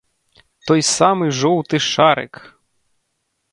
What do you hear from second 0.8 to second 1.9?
самы жоўты